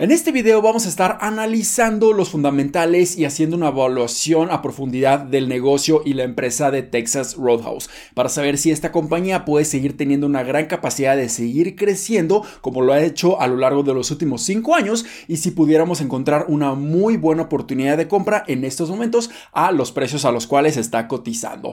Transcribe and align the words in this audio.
En 0.00 0.12
este 0.12 0.30
video 0.30 0.62
vamos 0.62 0.86
a 0.86 0.90
estar 0.90 1.18
analizando 1.22 2.12
los 2.12 2.30
fundamentales 2.30 3.18
y 3.18 3.24
haciendo 3.24 3.56
una 3.56 3.70
evaluación 3.70 4.48
a 4.52 4.62
profundidad 4.62 5.18
del 5.18 5.48
negocio 5.48 6.02
y 6.04 6.14
la 6.14 6.22
empresa 6.22 6.70
de 6.70 6.84
Texas 6.84 7.34
Roadhouse 7.34 7.90
para 8.14 8.28
saber 8.28 8.58
si 8.58 8.70
esta 8.70 8.92
compañía 8.92 9.44
puede 9.44 9.64
seguir 9.64 9.96
teniendo 9.96 10.28
una 10.28 10.44
gran 10.44 10.66
capacidad 10.66 11.16
de 11.16 11.28
seguir 11.28 11.74
creciendo 11.74 12.44
como 12.60 12.82
lo 12.82 12.92
ha 12.92 13.02
hecho 13.02 13.40
a 13.40 13.48
lo 13.48 13.56
largo 13.56 13.82
de 13.82 13.94
los 13.94 14.12
últimos 14.12 14.42
5 14.42 14.76
años 14.76 15.04
y 15.26 15.38
si 15.38 15.50
pudiéramos 15.50 16.00
encontrar 16.00 16.44
una 16.46 16.74
muy 16.74 17.16
buena 17.16 17.42
oportunidad 17.42 17.96
de 17.96 18.06
compra 18.06 18.44
en 18.46 18.64
estos 18.64 18.90
momentos 18.90 19.30
a 19.50 19.72
los 19.72 19.90
precios 19.90 20.24
a 20.24 20.30
los 20.30 20.46
cuales 20.46 20.76
está 20.76 21.08
cotizando. 21.08 21.72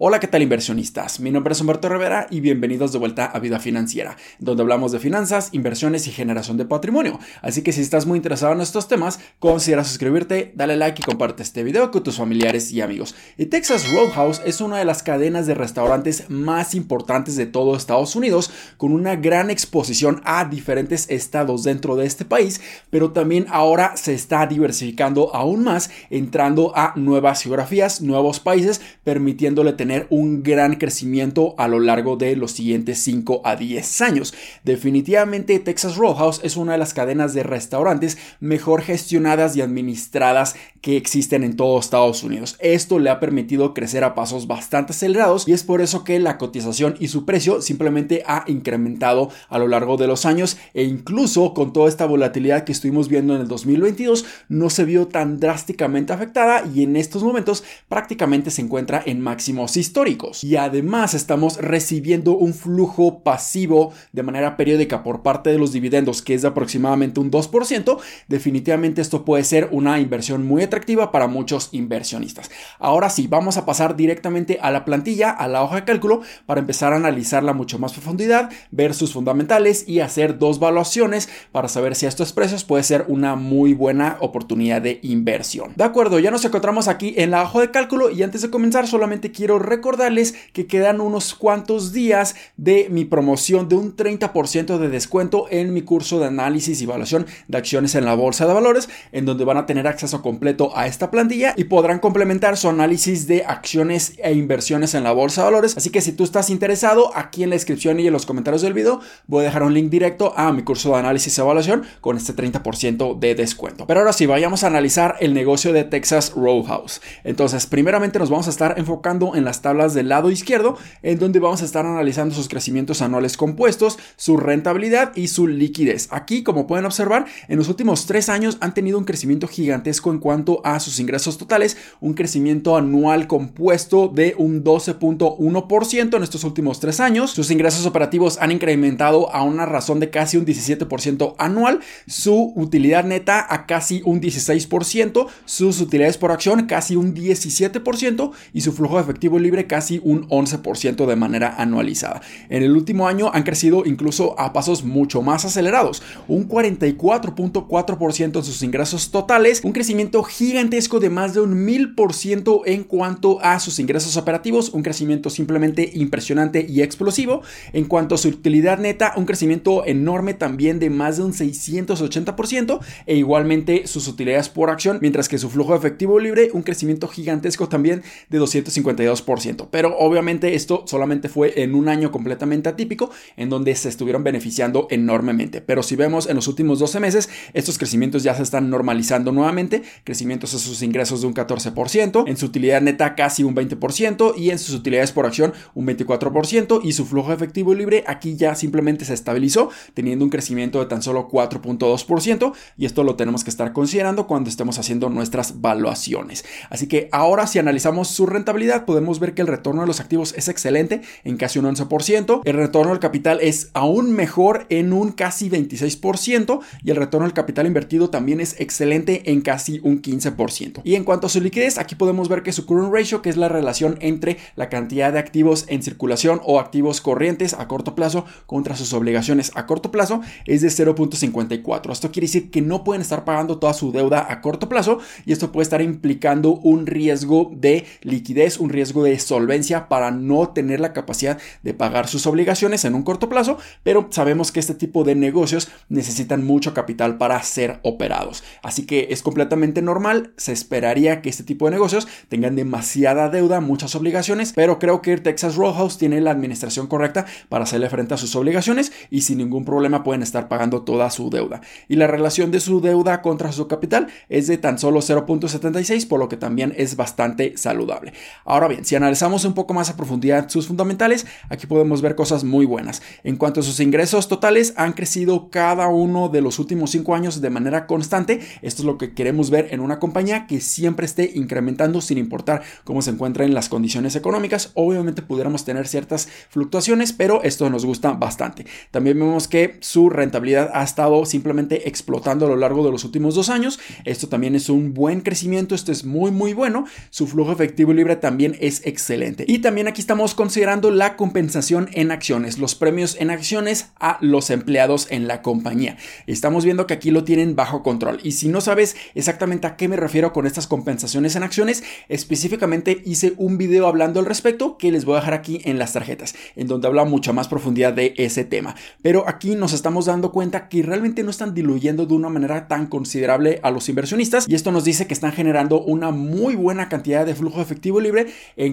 Hola, 0.00 0.20
¿qué 0.20 0.28
tal 0.28 0.42
inversionistas? 0.42 1.18
Mi 1.18 1.32
nombre 1.32 1.52
es 1.52 1.60
Humberto 1.60 1.88
Rivera 1.88 2.28
y 2.30 2.38
bienvenidos 2.38 2.92
de 2.92 3.00
vuelta 3.00 3.24
a 3.24 3.40
Vida 3.40 3.58
Financiera, 3.58 4.16
donde 4.38 4.62
hablamos 4.62 4.92
de 4.92 5.00
finanzas, 5.00 5.48
inversiones 5.50 6.06
y 6.06 6.12
generación 6.12 6.56
de 6.56 6.64
patrimonio. 6.66 7.18
Así 7.42 7.62
que 7.62 7.72
si 7.72 7.80
estás 7.80 8.06
muy 8.06 8.16
interesado 8.16 8.52
en 8.52 8.60
estos 8.60 8.86
temas, 8.86 9.18
considera 9.40 9.82
suscribirte, 9.82 10.52
dale 10.54 10.76
like 10.76 11.02
y 11.02 11.04
comparte 11.04 11.42
este 11.42 11.64
video 11.64 11.90
con 11.90 12.04
tus 12.04 12.16
familiares 12.16 12.70
y 12.70 12.80
amigos. 12.80 13.16
Y 13.36 13.46
Texas 13.46 13.92
Roadhouse 13.92 14.40
es 14.46 14.60
una 14.60 14.78
de 14.78 14.84
las 14.84 15.02
cadenas 15.02 15.48
de 15.48 15.54
restaurantes 15.54 16.30
más 16.30 16.76
importantes 16.76 17.34
de 17.34 17.46
todo 17.46 17.74
Estados 17.74 18.14
Unidos, 18.14 18.52
con 18.76 18.92
una 18.92 19.16
gran 19.16 19.50
exposición 19.50 20.22
a 20.24 20.44
diferentes 20.44 21.10
estados 21.10 21.64
dentro 21.64 21.96
de 21.96 22.06
este 22.06 22.24
país, 22.24 22.60
pero 22.90 23.10
también 23.10 23.46
ahora 23.50 23.96
se 23.96 24.14
está 24.14 24.46
diversificando 24.46 25.34
aún 25.34 25.64
más, 25.64 25.90
entrando 26.08 26.72
a 26.76 26.92
nuevas 26.94 27.42
geografías, 27.42 28.00
nuevos 28.00 28.38
países, 28.38 28.80
permitiéndole 29.02 29.72
tener 29.72 29.87
un 30.10 30.42
gran 30.42 30.76
crecimiento 30.76 31.54
a 31.58 31.68
lo 31.68 31.80
largo 31.80 32.16
de 32.16 32.36
los 32.36 32.52
siguientes 32.52 32.98
5 33.00 33.42
a 33.44 33.56
10 33.56 34.00
años. 34.02 34.34
Definitivamente 34.64 35.58
Texas 35.58 35.96
Roadhouse 35.96 36.40
es 36.42 36.56
una 36.56 36.72
de 36.72 36.78
las 36.78 36.94
cadenas 36.94 37.34
de 37.34 37.42
restaurantes 37.42 38.18
mejor 38.40 38.82
gestionadas 38.82 39.56
y 39.56 39.60
administradas 39.60 40.54
que 40.80 40.96
existen 40.96 41.42
en 41.44 41.56
todo 41.56 41.78
Estados 41.80 42.22
Unidos. 42.22 42.56
Esto 42.60 42.98
le 42.98 43.10
ha 43.10 43.20
permitido 43.20 43.74
crecer 43.74 44.04
a 44.04 44.14
pasos 44.14 44.46
bastante 44.46 44.92
acelerados 44.92 45.46
y 45.48 45.52
es 45.52 45.64
por 45.64 45.80
eso 45.80 46.04
que 46.04 46.18
la 46.20 46.38
cotización 46.38 46.96
y 47.00 47.08
su 47.08 47.24
precio 47.24 47.62
simplemente 47.62 48.22
ha 48.26 48.44
incrementado 48.46 49.30
a 49.48 49.58
lo 49.58 49.68
largo 49.68 49.96
de 49.96 50.06
los 50.06 50.26
años 50.26 50.56
e 50.74 50.84
incluso 50.84 51.54
con 51.54 51.72
toda 51.72 51.88
esta 51.88 52.06
volatilidad 52.06 52.64
que 52.64 52.72
estuvimos 52.72 53.08
viendo 53.08 53.34
en 53.34 53.40
el 53.40 53.48
2022 53.48 54.24
no 54.48 54.70
se 54.70 54.84
vio 54.84 55.08
tan 55.08 55.40
drásticamente 55.40 56.12
afectada 56.12 56.64
y 56.72 56.82
en 56.82 56.96
estos 56.96 57.22
momentos 57.22 57.64
prácticamente 57.88 58.50
se 58.50 58.62
encuentra 58.62 59.02
en 59.04 59.20
máximos 59.20 59.76
históricos. 59.80 60.44
Y 60.44 60.56
además 60.56 61.14
estamos 61.14 61.56
recibiendo 61.58 62.32
un 62.32 62.54
flujo 62.54 63.22
pasivo 63.22 63.92
de 64.12 64.22
manera 64.22 64.56
periódica 64.56 65.02
por 65.02 65.22
parte 65.22 65.50
de 65.50 65.58
los 65.58 65.72
dividendos, 65.72 66.22
que 66.22 66.34
es 66.34 66.42
de 66.42 66.48
aproximadamente 66.48 67.20
un 67.20 67.30
2%. 67.30 67.98
Definitivamente 68.28 69.00
esto 69.00 69.24
puede 69.24 69.44
ser 69.44 69.68
una 69.72 69.98
inversión 70.00 70.46
muy 70.46 70.62
atractiva 70.62 71.12
para 71.12 71.28
muchos 71.28 71.68
inversionistas. 71.72 72.50
Ahora 72.78 73.10
sí, 73.10 73.26
vamos 73.26 73.56
a 73.56 73.66
pasar 73.66 73.96
directamente 73.96 74.58
a 74.60 74.70
la 74.70 74.84
plantilla, 74.84 75.30
a 75.30 75.48
la 75.48 75.62
hoja 75.62 75.76
de 75.76 75.84
cálculo, 75.84 76.22
para 76.46 76.60
empezar 76.60 76.92
a 76.92 76.96
analizarla 76.96 77.52
mucho 77.52 77.78
más 77.78 77.92
profundidad, 77.92 78.50
ver 78.70 78.94
sus 78.94 79.12
fundamentales 79.12 79.88
y 79.88 80.00
hacer 80.00 80.38
dos 80.38 80.58
valuaciones 80.58 81.28
para 81.52 81.68
saber 81.68 81.94
si 81.94 82.06
estos 82.06 82.32
precios 82.32 82.64
puede 82.64 82.82
ser 82.82 83.04
una 83.08 83.36
muy 83.36 83.74
buena 83.74 84.16
oportunidad 84.20 84.82
de 84.82 85.00
inversión. 85.02 85.72
De 85.76 85.84
acuerdo, 85.84 86.18
ya 86.18 86.30
nos 86.30 86.44
encontramos 86.44 86.88
aquí 86.88 87.14
en 87.16 87.30
la 87.30 87.42
hoja 87.42 87.60
de 87.60 87.70
cálculo 87.70 88.10
y 88.10 88.22
antes 88.22 88.42
de 88.42 88.50
comenzar 88.50 88.86
solamente 88.86 89.30
quiero 89.30 89.58
recordarles 89.68 90.34
que 90.52 90.66
quedan 90.66 91.00
unos 91.00 91.34
cuantos 91.34 91.92
días 91.92 92.34
de 92.56 92.88
mi 92.90 93.04
promoción 93.04 93.68
de 93.68 93.76
un 93.76 93.96
30% 93.96 94.78
de 94.78 94.88
descuento 94.88 95.46
en 95.50 95.72
mi 95.72 95.82
curso 95.82 96.18
de 96.18 96.26
análisis 96.26 96.80
y 96.80 96.84
evaluación 96.84 97.26
de 97.46 97.58
acciones 97.58 97.94
en 97.94 98.04
la 98.04 98.14
bolsa 98.14 98.46
de 98.46 98.54
valores, 98.54 98.88
en 99.12 99.26
donde 99.26 99.44
van 99.44 99.56
a 99.56 99.66
tener 99.66 99.86
acceso 99.86 100.22
completo 100.22 100.76
a 100.76 100.86
esta 100.86 101.10
plantilla 101.10 101.54
y 101.56 101.64
podrán 101.64 101.98
complementar 101.98 102.56
su 102.56 102.68
análisis 102.68 103.26
de 103.26 103.44
acciones 103.44 104.14
e 104.18 104.32
inversiones 104.32 104.94
en 104.94 105.04
la 105.04 105.12
bolsa 105.12 105.42
de 105.42 105.46
valores. 105.46 105.76
Así 105.76 105.90
que 105.90 106.00
si 106.00 106.12
tú 106.12 106.24
estás 106.24 106.50
interesado, 106.50 107.10
aquí 107.14 107.42
en 107.42 107.50
la 107.50 107.56
descripción 107.56 108.00
y 108.00 108.06
en 108.06 108.12
los 108.12 108.26
comentarios 108.26 108.62
del 108.62 108.72
video 108.72 109.00
voy 109.26 109.42
a 109.42 109.44
dejar 109.44 109.62
un 109.62 109.74
link 109.74 109.90
directo 109.90 110.32
a 110.36 110.52
mi 110.52 110.62
curso 110.62 110.90
de 110.90 110.96
análisis 110.96 111.36
y 111.36 111.40
evaluación 111.40 111.84
con 112.00 112.16
este 112.16 112.34
30% 112.34 113.18
de 113.18 113.34
descuento. 113.34 113.86
Pero 113.86 114.00
ahora 114.00 114.12
sí, 114.12 114.26
vayamos 114.26 114.64
a 114.64 114.68
analizar 114.68 115.16
el 115.20 115.34
negocio 115.34 115.72
de 115.72 115.84
Texas 115.84 116.32
Roadhouse. 116.34 117.00
Entonces, 117.24 117.66
primeramente 117.66 118.18
nos 118.18 118.30
vamos 118.30 118.46
a 118.46 118.50
estar 118.50 118.78
enfocando 118.78 119.34
en 119.34 119.44
las 119.44 119.57
tablas 119.62 119.94
del 119.94 120.08
lado 120.08 120.30
izquierdo, 120.30 120.76
en 121.02 121.18
donde 121.18 121.40
vamos 121.40 121.62
a 121.62 121.64
estar 121.64 121.86
analizando 121.86 122.34
sus 122.34 122.48
crecimientos 122.48 123.02
anuales 123.02 123.36
compuestos, 123.36 123.98
su 124.16 124.36
rentabilidad 124.36 125.12
y 125.16 125.28
su 125.28 125.46
liquidez. 125.46 126.08
Aquí, 126.10 126.42
como 126.42 126.66
pueden 126.66 126.84
observar, 126.84 127.26
en 127.48 127.58
los 127.58 127.68
últimos 127.68 128.06
tres 128.06 128.28
años 128.28 128.58
han 128.60 128.74
tenido 128.74 128.98
un 128.98 129.04
crecimiento 129.04 129.48
gigantesco 129.48 130.10
en 130.10 130.18
cuanto 130.18 130.60
a 130.64 130.80
sus 130.80 131.00
ingresos 131.00 131.38
totales, 131.38 131.76
un 132.00 132.14
crecimiento 132.14 132.76
anual 132.76 133.26
compuesto 133.26 134.08
de 134.08 134.34
un 134.38 134.62
12.1% 134.64 136.16
en 136.16 136.22
estos 136.22 136.44
últimos 136.44 136.80
tres 136.80 137.00
años. 137.00 137.30
Sus 137.30 137.50
ingresos 137.50 137.86
operativos 137.86 138.38
han 138.40 138.52
incrementado 138.52 139.32
a 139.34 139.42
una 139.42 139.66
razón 139.66 140.00
de 140.00 140.10
casi 140.10 140.36
un 140.36 140.46
17% 140.46 141.34
anual, 141.38 141.80
su 142.06 142.52
utilidad 142.56 143.04
neta 143.04 143.46
a 143.48 143.66
casi 143.66 144.02
un 144.04 144.20
16%, 144.20 145.26
sus 145.44 145.80
utilidades 145.80 146.18
por 146.18 146.32
acción 146.32 146.66
casi 146.66 146.96
un 146.96 147.14
17% 147.14 148.32
y 148.52 148.60
su 148.60 148.72
flujo 148.72 148.96
de 148.96 149.02
efectivo 149.02 149.38
libre 149.38 149.47
casi 149.66 150.00
un 150.02 150.28
11% 150.28 151.06
de 151.06 151.16
manera 151.16 151.54
anualizada. 151.58 152.20
En 152.48 152.62
el 152.62 152.76
último 152.76 153.08
año 153.08 153.30
han 153.32 153.42
crecido 153.42 153.84
incluso 153.86 154.38
a 154.38 154.52
pasos 154.52 154.84
mucho 154.84 155.22
más 155.22 155.44
acelerados, 155.44 156.02
un 156.28 156.48
44.4% 156.48 158.38
en 158.38 158.44
sus 158.44 158.62
ingresos 158.62 159.10
totales, 159.10 159.62
un 159.64 159.72
crecimiento 159.72 160.22
gigantesco 160.22 161.00
de 161.00 161.10
más 161.10 161.34
de 161.34 161.40
un 161.40 161.66
1000% 161.66 162.62
en 162.66 162.84
cuanto 162.84 163.40
a 163.42 163.58
sus 163.60 163.78
ingresos 163.78 164.16
operativos, 164.16 164.70
un 164.70 164.82
crecimiento 164.82 165.30
simplemente 165.30 165.90
impresionante 165.94 166.66
y 166.68 166.82
explosivo. 166.82 167.42
En 167.72 167.84
cuanto 167.84 168.14
a 168.14 168.18
su 168.18 168.28
utilidad 168.28 168.78
neta, 168.78 169.12
un 169.16 169.24
crecimiento 169.24 169.84
enorme 169.86 170.34
también 170.34 170.78
de 170.78 170.90
más 170.90 171.16
de 171.16 171.24
un 171.24 171.32
680% 171.32 172.80
e 173.06 173.16
igualmente 173.16 173.86
sus 173.86 174.08
utilidades 174.08 174.48
por 174.48 174.70
acción, 174.70 174.98
mientras 175.00 175.28
que 175.28 175.38
su 175.38 175.50
flujo 175.50 175.72
de 175.72 175.78
efectivo 175.78 176.18
libre, 176.18 176.50
un 176.52 176.62
crecimiento 176.62 177.08
gigantesco 177.08 177.68
también 177.68 178.02
de 178.28 178.40
252%. 178.40 179.37
Pero 179.70 179.96
obviamente 179.98 180.54
esto 180.54 180.84
solamente 180.86 181.28
fue 181.28 181.62
en 181.62 181.74
un 181.74 181.88
año 181.88 182.10
completamente 182.10 182.68
atípico 182.68 183.10
en 183.36 183.48
donde 183.48 183.74
se 183.74 183.88
estuvieron 183.88 184.24
beneficiando 184.24 184.86
enormemente. 184.90 185.60
Pero 185.60 185.82
si 185.82 185.96
vemos 185.96 186.28
en 186.28 186.36
los 186.36 186.48
últimos 186.48 186.78
12 186.78 187.00
meses, 187.00 187.28
estos 187.54 187.78
crecimientos 187.78 188.22
ya 188.22 188.34
se 188.34 188.42
están 188.42 188.70
normalizando 188.70 189.32
nuevamente. 189.32 189.82
Crecimientos 190.04 190.52
en 190.54 190.60
sus 190.60 190.82
ingresos 190.82 191.20
de 191.20 191.26
un 191.26 191.34
14%, 191.34 192.24
en 192.26 192.36
su 192.36 192.46
utilidad 192.46 192.80
neta 192.80 193.14
casi 193.14 193.44
un 193.44 193.54
20% 193.54 194.34
y 194.36 194.50
en 194.50 194.58
sus 194.58 194.74
utilidades 194.74 195.12
por 195.12 195.26
acción 195.26 195.52
un 195.74 195.86
24% 195.86 196.80
y 196.82 196.92
su 196.92 197.06
flujo 197.06 197.32
efectivo 197.32 197.74
libre 197.74 198.04
aquí 198.06 198.36
ya 198.36 198.54
simplemente 198.54 199.04
se 199.04 199.14
estabilizó 199.14 199.70
teniendo 199.94 200.24
un 200.24 200.30
crecimiento 200.30 200.80
de 200.80 200.86
tan 200.86 201.02
solo 201.02 201.28
4.2% 201.28 202.52
y 202.76 202.86
esto 202.86 203.04
lo 203.04 203.16
tenemos 203.16 203.44
que 203.44 203.50
estar 203.50 203.72
considerando 203.72 204.26
cuando 204.26 204.50
estemos 204.50 204.78
haciendo 204.78 205.08
nuestras 205.08 205.60
valuaciones. 205.60 206.44
Así 206.70 206.86
que 206.86 207.08
ahora 207.12 207.46
si 207.46 207.58
analizamos 207.58 208.08
su 208.08 208.26
rentabilidad 208.26 208.84
podemos 208.84 209.17
ver 209.18 209.34
que 209.34 209.42
el 209.42 209.48
retorno 209.48 209.82
de 209.82 209.86
los 209.86 210.00
activos 210.00 210.34
es 210.36 210.48
excelente 210.48 211.02
en 211.24 211.36
casi 211.36 211.58
un 211.58 211.66
11%, 211.66 212.42
el 212.44 212.54
retorno 212.54 212.90
del 212.90 213.00
capital 213.00 213.38
es 213.40 213.70
aún 213.74 214.12
mejor 214.12 214.66
en 214.68 214.92
un 214.92 215.12
casi 215.12 215.50
26% 215.50 216.60
y 216.82 216.90
el 216.90 216.96
retorno 216.96 217.26
del 217.26 217.34
capital 217.34 217.66
invertido 217.66 218.10
también 218.10 218.40
es 218.40 218.58
excelente 218.60 219.30
en 219.30 219.40
casi 219.40 219.80
un 219.82 220.02
15%. 220.02 220.80
Y 220.84 220.94
en 220.94 221.04
cuanto 221.04 221.26
a 221.26 221.30
su 221.30 221.40
liquidez, 221.40 221.78
aquí 221.78 221.94
podemos 221.94 222.28
ver 222.28 222.42
que 222.42 222.52
su 222.52 222.66
current 222.66 222.92
ratio, 222.92 223.22
que 223.22 223.30
es 223.30 223.36
la 223.36 223.48
relación 223.48 223.96
entre 224.00 224.38
la 224.56 224.68
cantidad 224.68 225.12
de 225.12 225.18
activos 225.18 225.64
en 225.68 225.82
circulación 225.82 226.40
o 226.44 226.60
activos 226.60 227.00
corrientes 227.00 227.54
a 227.54 227.68
corto 227.68 227.94
plazo 227.94 228.24
contra 228.46 228.76
sus 228.76 228.92
obligaciones 228.92 229.52
a 229.54 229.66
corto 229.66 229.90
plazo, 229.90 230.20
es 230.46 230.62
de 230.62 230.68
0.54. 230.68 231.92
Esto 231.92 232.10
quiere 232.10 232.26
decir 232.26 232.50
que 232.50 232.62
no 232.62 232.84
pueden 232.84 233.02
estar 233.02 233.24
pagando 233.24 233.58
toda 233.58 233.74
su 233.74 233.92
deuda 233.92 234.26
a 234.30 234.40
corto 234.40 234.68
plazo 234.68 234.98
y 235.26 235.32
esto 235.32 235.52
puede 235.52 235.64
estar 235.64 235.82
implicando 235.82 236.52
un 236.52 236.86
riesgo 236.86 237.50
de 237.54 237.86
liquidez, 238.02 238.58
un 238.58 238.70
riesgo 238.70 239.04
de 239.04 239.07
solvencia 239.18 239.88
para 239.88 240.10
no 240.10 240.48
tener 240.48 240.80
la 240.80 240.92
capacidad 240.92 241.38
de 241.62 241.74
pagar 241.74 242.08
sus 242.08 242.26
obligaciones 242.26 242.84
en 242.84 242.94
un 242.94 243.02
corto 243.02 243.28
plazo, 243.28 243.58
pero 243.82 244.08
sabemos 244.10 244.50
que 244.52 244.60
este 244.60 244.74
tipo 244.74 245.04
de 245.04 245.14
negocios 245.14 245.68
necesitan 245.88 246.44
mucho 246.44 246.74
capital 246.74 247.16
para 247.16 247.40
ser 247.42 247.78
operados. 247.82 248.42
Así 248.62 248.86
que 248.86 249.08
es 249.10 249.22
completamente 249.22 249.82
normal, 249.82 250.32
se 250.36 250.52
esperaría 250.52 251.22
que 251.22 251.30
este 251.30 251.44
tipo 251.44 251.66
de 251.66 251.72
negocios 251.72 252.08
tengan 252.28 252.56
demasiada 252.56 253.28
deuda, 253.28 253.60
muchas 253.60 253.94
obligaciones, 253.94 254.52
pero 254.54 254.78
creo 254.78 255.02
que 255.02 255.16
Texas 255.18 255.56
Roadhouse 255.56 255.98
tiene 255.98 256.20
la 256.20 256.30
administración 256.30 256.86
correcta 256.86 257.26
para 257.48 257.64
hacerle 257.64 257.88
frente 257.88 258.14
a 258.14 258.16
sus 258.16 258.34
obligaciones 258.36 258.92
y 259.10 259.22
sin 259.22 259.38
ningún 259.38 259.64
problema 259.64 260.02
pueden 260.02 260.22
estar 260.22 260.48
pagando 260.48 260.82
toda 260.82 261.10
su 261.10 261.30
deuda. 261.30 261.60
Y 261.88 261.96
la 261.96 262.06
relación 262.06 262.50
de 262.50 262.60
su 262.60 262.80
deuda 262.80 263.22
contra 263.22 263.52
su 263.52 263.68
capital 263.68 264.08
es 264.28 264.46
de 264.46 264.58
tan 264.58 264.78
solo 264.78 265.00
0.76, 265.00 266.08
por 266.08 266.18
lo 266.18 266.28
que 266.28 266.36
también 266.36 266.74
es 266.76 266.96
bastante 266.96 267.56
saludable. 267.56 268.12
Ahora 268.44 268.68
bien, 268.68 268.84
si 268.84 268.94
analizamos 268.98 269.44
un 269.44 269.54
poco 269.54 269.74
más 269.74 269.88
a 269.90 269.96
profundidad 269.96 270.48
sus 270.48 270.66
fundamentales, 270.66 271.26
aquí 271.48 271.66
podemos 271.66 272.02
ver 272.02 272.14
cosas 272.14 272.44
muy 272.44 272.66
buenas. 272.66 273.02
En 273.24 273.36
cuanto 273.36 273.60
a 273.60 273.62
sus 273.62 273.80
ingresos 273.80 274.28
totales, 274.28 274.74
han 274.76 274.92
crecido 274.92 275.48
cada 275.50 275.88
uno 275.88 276.28
de 276.28 276.40
los 276.40 276.58
últimos 276.58 276.90
cinco 276.90 277.14
años 277.14 277.40
de 277.40 277.50
manera 277.50 277.86
constante. 277.86 278.40
Esto 278.62 278.82
es 278.82 278.86
lo 278.86 278.98
que 278.98 279.14
queremos 279.14 279.50
ver 279.50 279.68
en 279.70 279.80
una 279.80 279.98
compañía 279.98 280.46
que 280.46 280.60
siempre 280.60 281.06
esté 281.06 281.30
incrementando 281.34 282.00
sin 282.00 282.18
importar 282.18 282.62
cómo 282.84 283.02
se 283.02 283.10
encuentra 283.10 283.44
en 283.44 283.54
las 283.54 283.68
condiciones 283.68 284.16
económicas. 284.16 284.72
Obviamente 284.74 285.22
pudiéramos 285.22 285.64
tener 285.64 285.88
ciertas 285.88 286.28
fluctuaciones, 286.50 287.12
pero 287.12 287.42
esto 287.42 287.70
nos 287.70 287.84
gusta 287.84 288.12
bastante. 288.12 288.66
También 288.90 289.18
vemos 289.18 289.48
que 289.48 289.78
su 289.80 290.10
rentabilidad 290.10 290.70
ha 290.74 290.82
estado 290.82 291.24
simplemente 291.24 291.88
explotando 291.88 292.46
a 292.46 292.48
lo 292.48 292.56
largo 292.56 292.84
de 292.84 292.92
los 292.92 293.04
últimos 293.04 293.34
dos 293.34 293.48
años. 293.48 293.78
Esto 294.04 294.28
también 294.28 294.54
es 294.54 294.68
un 294.68 294.94
buen 294.94 295.20
crecimiento, 295.20 295.74
esto 295.74 295.92
es 295.92 296.04
muy 296.04 296.30
muy 296.30 296.52
bueno. 296.52 296.84
Su 297.10 297.26
flujo 297.26 297.52
efectivo 297.52 297.92
libre 297.92 298.16
también 298.16 298.56
es 298.60 298.82
excelente. 298.88 299.44
Y 299.46 299.58
también 299.58 299.88
aquí 299.88 300.00
estamos 300.00 300.34
considerando 300.34 300.90
la 300.90 301.16
compensación 301.16 301.88
en 301.92 302.10
acciones, 302.10 302.58
los 302.58 302.74
premios 302.74 303.16
en 303.20 303.30
acciones 303.30 303.90
a 304.00 304.18
los 304.20 304.50
empleados 304.50 305.06
en 305.10 305.28
la 305.28 305.42
compañía. 305.42 305.96
Estamos 306.26 306.64
viendo 306.64 306.86
que 306.86 306.94
aquí 306.94 307.10
lo 307.10 307.24
tienen 307.24 307.54
bajo 307.54 307.82
control. 307.82 308.20
Y 308.22 308.32
si 308.32 308.48
no 308.48 308.60
sabes 308.60 308.96
exactamente 309.14 309.66
a 309.66 309.76
qué 309.76 309.88
me 309.88 309.96
refiero 309.96 310.32
con 310.32 310.46
estas 310.46 310.66
compensaciones 310.66 311.36
en 311.36 311.42
acciones, 311.42 311.84
específicamente 312.08 313.02
hice 313.04 313.34
un 313.36 313.58
video 313.58 313.86
hablando 313.86 314.20
al 314.20 314.26
respecto 314.26 314.78
que 314.78 314.90
les 314.90 315.04
voy 315.04 315.16
a 315.16 315.20
dejar 315.20 315.34
aquí 315.34 315.60
en 315.64 315.78
las 315.78 315.92
tarjetas, 315.92 316.34
en 316.56 316.66
donde 316.66 316.88
habla 316.88 317.04
mucha 317.04 317.32
más 317.32 317.48
profundidad 317.48 317.92
de 317.92 318.14
ese 318.16 318.44
tema. 318.44 318.74
Pero 319.02 319.28
aquí 319.28 319.54
nos 319.54 319.72
estamos 319.72 320.06
dando 320.06 320.32
cuenta 320.32 320.68
que 320.68 320.82
realmente 320.82 321.22
no 321.22 321.30
están 321.30 321.54
diluyendo 321.54 322.06
de 322.06 322.14
una 322.14 322.28
manera 322.28 322.68
tan 322.68 322.86
considerable 322.86 323.60
a 323.62 323.70
los 323.70 323.88
inversionistas 323.88 324.48
y 324.48 324.54
esto 324.54 324.72
nos 324.72 324.84
dice 324.84 325.06
que 325.06 325.14
están 325.14 325.32
generando 325.32 325.82
una 325.82 326.10
muy 326.10 326.54
buena 326.54 326.88
cantidad 326.88 327.26
de 327.26 327.34
flujo 327.34 327.60
efectivo 327.60 328.00
libre 328.00 328.26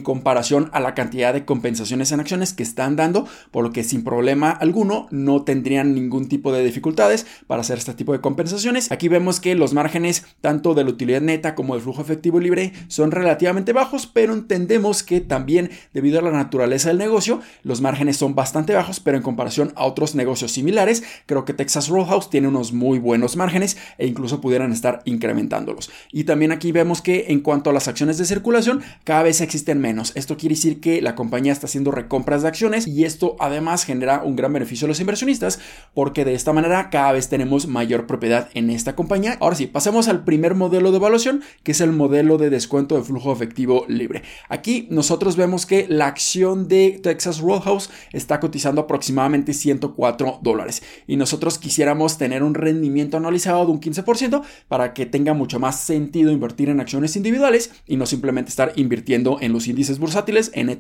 comparación 0.05 0.69
a 0.71 0.79
la 0.79 0.93
cantidad 0.93 1.33
de 1.33 1.43
compensaciones 1.43 2.13
en 2.13 2.21
acciones 2.21 2.53
que 2.53 2.63
están 2.63 2.95
dando, 2.95 3.27
por 3.51 3.65
lo 3.65 3.73
que 3.73 3.83
sin 3.83 4.05
problema 4.05 4.51
alguno 4.51 5.07
no 5.11 5.43
tendrían 5.43 5.93
ningún 5.93 6.29
tipo 6.29 6.53
de 6.53 6.63
dificultades 6.63 7.25
para 7.47 7.59
hacer 7.59 7.77
este 7.77 7.93
tipo 7.93 8.13
de 8.13 8.21
compensaciones. 8.21 8.89
Aquí 8.93 9.09
vemos 9.09 9.41
que 9.41 9.55
los 9.55 9.73
márgenes 9.73 10.25
tanto 10.39 10.73
de 10.73 10.85
la 10.85 10.91
utilidad 10.91 11.19
neta 11.19 11.55
como 11.55 11.73
del 11.73 11.83
flujo 11.83 12.01
efectivo 12.01 12.39
libre 12.39 12.71
son 12.87 13.11
relativamente 13.11 13.73
bajos, 13.73 14.07
pero 14.07 14.33
entendemos 14.33 15.03
que 15.03 15.19
también 15.19 15.71
debido 15.93 16.19
a 16.19 16.21
la 16.21 16.31
naturaleza 16.31 16.89
del 16.89 16.97
negocio, 16.97 17.41
los 17.63 17.81
márgenes 17.81 18.15
son 18.15 18.35
bastante 18.35 18.73
bajos, 18.73 19.01
pero 19.01 19.17
en 19.17 19.23
comparación 19.23 19.73
a 19.75 19.85
otros 19.85 20.15
negocios 20.15 20.51
similares, 20.51 21.03
creo 21.25 21.43
que 21.43 21.53
Texas 21.53 21.89
Roadhouse 21.89 22.29
tiene 22.29 22.47
unos 22.47 22.71
muy 22.71 22.99
buenos 22.99 23.35
márgenes 23.35 23.77
e 23.97 24.07
incluso 24.07 24.39
pudieran 24.39 24.71
estar 24.71 25.01
incrementándolos. 25.05 25.89
Y 26.11 26.25
también 26.25 26.51
aquí 26.51 26.71
vemos 26.71 27.01
que 27.01 27.25
en 27.29 27.41
cuanto 27.41 27.71
a 27.71 27.73
las 27.73 27.87
acciones 27.87 28.17
de 28.17 28.25
circulación, 28.25 28.83
cada 29.03 29.23
vez 29.23 29.41
existen 29.41 29.79
menos. 29.79 29.94
Esto 30.15 30.37
quiere 30.37 30.55
decir 30.55 30.79
que 30.79 31.01
la 31.01 31.15
compañía 31.15 31.51
está 31.51 31.67
haciendo 31.67 31.91
recompras 31.91 32.41
de 32.41 32.47
acciones 32.47 32.87
y 32.87 33.05
esto 33.05 33.35
además 33.39 33.85
genera 33.85 34.21
un 34.23 34.35
gran 34.35 34.53
beneficio 34.53 34.85
a 34.85 34.89
los 34.89 34.99
inversionistas 34.99 35.59
porque 35.93 36.25
de 36.25 36.33
esta 36.33 36.53
manera 36.53 36.89
cada 36.89 37.13
vez 37.13 37.29
tenemos 37.29 37.67
mayor 37.67 38.07
propiedad 38.07 38.49
en 38.53 38.69
esta 38.69 38.95
compañía. 38.95 39.37
Ahora 39.39 39.55
sí, 39.55 39.67
pasemos 39.67 40.07
al 40.07 40.23
primer 40.23 40.55
modelo 40.55 40.91
de 40.91 40.97
evaluación, 40.97 41.43
que 41.63 41.71
es 41.71 41.81
el 41.81 41.91
modelo 41.91 42.37
de 42.37 42.49
descuento 42.49 42.95
de 42.95 43.03
flujo 43.03 43.31
efectivo 43.31 43.85
libre. 43.87 44.23
Aquí 44.49 44.87
nosotros 44.89 45.35
vemos 45.35 45.65
que 45.65 45.85
la 45.89 46.07
acción 46.07 46.67
de 46.67 46.99
Texas 47.01 47.39
Roadhouse 47.39 47.89
está 48.11 48.39
cotizando 48.39 48.81
aproximadamente 48.81 49.53
104 49.53 50.39
dólares 50.41 50.83
y 51.07 51.17
nosotros 51.17 51.57
quisiéramos 51.57 52.17
tener 52.17 52.43
un 52.43 52.53
rendimiento 52.53 53.17
anualizado 53.17 53.65
de 53.65 53.71
un 53.71 53.79
15% 53.79 54.43
para 54.67 54.93
que 54.93 55.05
tenga 55.05 55.33
mucho 55.33 55.59
más 55.59 55.79
sentido 55.79 56.31
invertir 56.31 56.69
en 56.69 56.79
acciones 56.79 57.15
individuales 57.15 57.71
y 57.85 57.97
no 57.97 58.05
simplemente 58.05 58.49
estar 58.49 58.73
invirtiendo 58.75 59.37
en 59.41 59.53
los 59.53 59.67
índices 59.85 59.99
bursátiles, 59.99 60.51
en 60.53 60.75